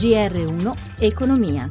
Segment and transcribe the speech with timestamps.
[0.00, 1.68] GR1 Economia.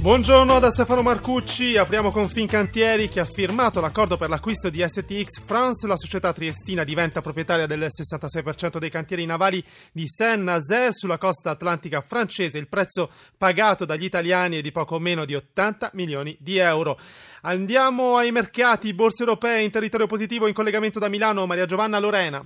[0.00, 5.40] Buongiorno da Stefano Marcucci, apriamo con Fincantieri che ha firmato l'accordo per l'acquisto di STX
[5.44, 11.50] France, la società triestina diventa proprietaria del 66% dei cantieri navali di Saint-Nazaire sulla costa
[11.50, 16.58] atlantica francese, il prezzo pagato dagli italiani è di poco meno di 80 milioni di
[16.58, 16.96] euro.
[17.42, 22.44] Andiamo ai mercati, borse europee in territorio positivo in collegamento da Milano, Maria Giovanna Lorena.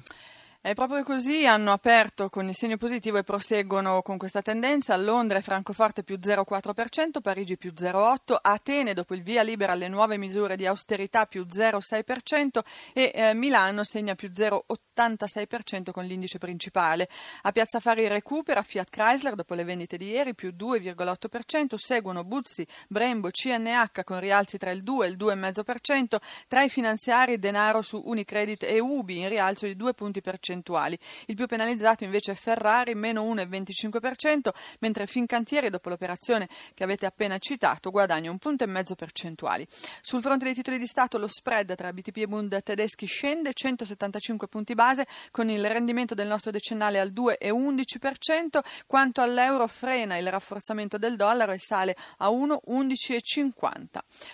[0.67, 4.97] È proprio così, hanno aperto con il segno positivo e proseguono con questa tendenza.
[4.97, 10.19] Londra e Francoforte più 0,4%, Parigi più 0,8%, Atene dopo il via libera alle nuove
[10.19, 17.09] misure di austerità più 0,6% e eh, Milano segna più 0,86% con l'indice principale.
[17.43, 22.67] A Piazza Fari recupera Fiat Chrysler dopo le vendite di ieri più 2,8%, seguono Buzzi,
[22.89, 26.17] Brembo, CNH con rialzi tra il 2 e il 2,5%,
[26.49, 30.99] tra i finanziari denaro su Unicredit e Ubi in rialzo di 2 punti percentuali percentuali.
[31.27, 37.39] Il più penalizzato invece è Ferrari, meno 1,25%, mentre Fincantieri, dopo l'operazione che avete appena
[37.39, 39.67] citato, guadagna un punto e mezzo percentuali.
[40.01, 44.49] Sul fronte dei titoli di Stato lo spread tra BTP e Bund tedeschi scende 175
[44.49, 50.99] punti base con il rendimento del nostro decennale al 2,11%, quanto all'euro frena il rafforzamento
[50.99, 53.85] del dollaro e sale a 1,1150.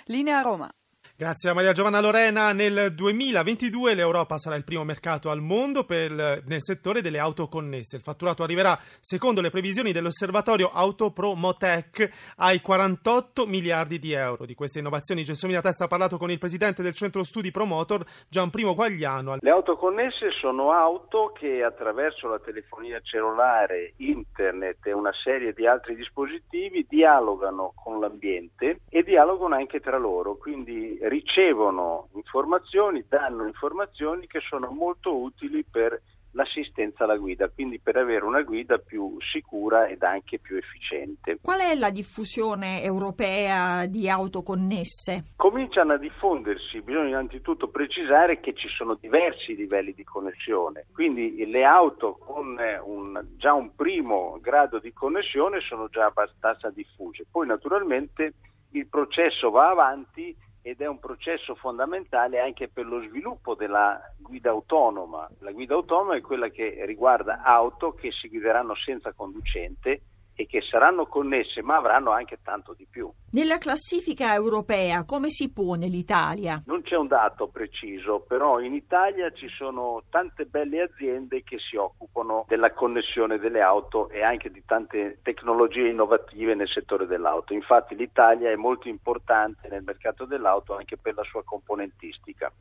[0.06, 0.72] Linea Roma.
[1.14, 2.52] Grazie a Maria Giovanna Lorena.
[2.52, 7.96] Nel 2022 l'Europa sarà il primo mercato al mondo per, nel settore delle auto connesse.
[7.96, 14.46] Il fatturato arriverà, secondo le previsioni dell'osservatorio Autopromotech, ai 48 miliardi di euro.
[14.46, 18.74] Di queste innovazioni Gelsomina Testa ha parlato con il presidente del centro studi Promotor, Gianprimo
[18.74, 19.36] Guagliano.
[19.38, 25.66] Le auto connesse sono auto che attraverso la telefonia cellulare, internet e una serie di
[25.66, 30.36] altri dispositivi dialogano con l'ambiente e dialogano anche tra loro.
[30.36, 36.00] Quindi ricevono informazioni, danno informazioni che sono molto utili per
[36.32, 41.38] l'assistenza alla guida, quindi per avere una guida più sicura ed anche più efficiente.
[41.42, 45.32] Qual è la diffusione europea di auto connesse?
[45.36, 51.64] Cominciano a diffondersi, bisogna innanzitutto precisare che ci sono diversi livelli di connessione, quindi le
[51.64, 58.34] auto con un, già un primo grado di connessione sono già abbastanza diffuse, poi naturalmente
[58.70, 64.50] il processo va avanti ed è un processo fondamentale anche per lo sviluppo della guida
[64.50, 65.28] autonoma.
[65.40, 70.02] La guida autonoma è quella che riguarda auto che si guideranno senza conducente
[70.34, 73.10] e che saranno connesse ma avranno anche tanto di più.
[73.32, 76.62] Nella classifica europea come si pone l'Italia?
[76.66, 81.76] Non c'è un dato preciso, però in Italia ci sono tante belle aziende che si
[81.76, 87.52] occupano della connessione delle auto e anche di tante tecnologie innovative nel settore dell'auto.
[87.52, 92.52] Infatti l'Italia è molto importante nel mercato dell'auto anche per la sua componentistica.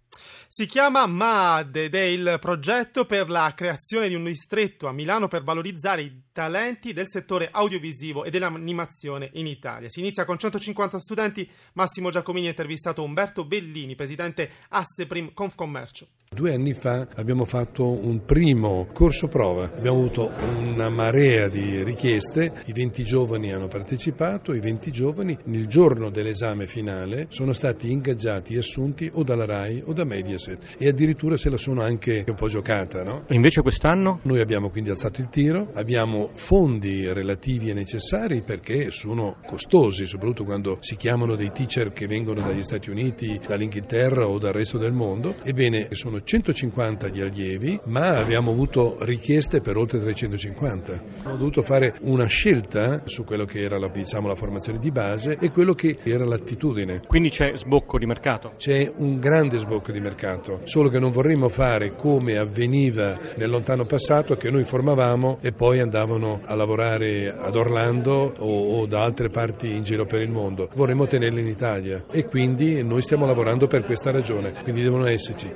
[0.47, 5.27] Si chiama MAD ed è il progetto per la creazione di un distretto a Milano
[5.27, 9.89] per valorizzare i talenti del settore auto audiovisivo e dell'animazione in Italia.
[9.89, 11.49] Si inizia con 150 studenti.
[11.73, 16.07] Massimo Giacomini ha intervistato Umberto Bellini, presidente Asseprim Confcommercio.
[16.33, 22.53] Due anni fa abbiamo fatto un primo corso prova, abbiamo avuto una marea di richieste,
[22.67, 28.53] i 20 giovani hanno partecipato, i 20 giovani nel giorno dell'esame finale sono stati ingaggiati
[28.55, 32.35] e assunti o dalla RAI o da Mediaset e addirittura se la sono anche un
[32.35, 33.03] po' giocata.
[33.03, 33.25] No?
[33.27, 34.21] E invece quest'anno?
[34.21, 40.45] Noi abbiamo quindi alzato il tiro, abbiamo fondi relativi e necessari perché sono costosi, soprattutto
[40.45, 44.93] quando si chiamano dei teacher che vengono dagli Stati Uniti, dall'Inghilterra o dal resto del
[44.93, 45.35] mondo.
[45.43, 51.03] Ebbene, sono 150 gli allievi, ma abbiamo avuto richieste per oltre 350.
[51.19, 55.37] Abbiamo dovuto fare una scelta su quello che era la, diciamo, la formazione di base
[55.39, 57.01] e quello che era l'attitudine.
[57.07, 58.53] Quindi c'è sbocco di mercato?
[58.57, 63.85] C'è un grande sbocco di mercato, solo che non vorremmo fare come avveniva nel lontano
[63.85, 69.29] passato, che noi formavamo e poi andavano a lavorare ad Orlando o, o da altre
[69.29, 70.69] parti in giro per il mondo.
[70.73, 74.53] Vorremmo tenerli in Italia e quindi noi stiamo lavorando per questa ragione.
[74.63, 75.51] Quindi devono esserci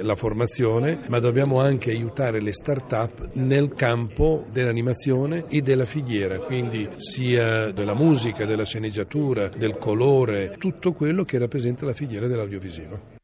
[0.00, 6.88] la formazione, ma dobbiamo anche aiutare le start-up nel campo dell'animazione e della filiera, quindi
[6.96, 13.16] sia della musica, della sceneggiatura, del colore, tutto quello che rappresenta la filiera dell'audiovisivo.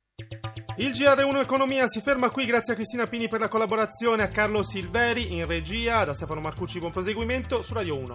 [0.77, 4.65] Il GR1 Economia si ferma qui, grazie a Cristina Pini per la collaborazione, a Carlo
[4.65, 8.15] Silveri in regia, da Stefano Marcucci buon proseguimento su Radio 1.